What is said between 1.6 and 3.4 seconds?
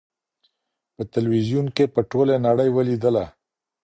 کي په ټولي نړۍ ولیدله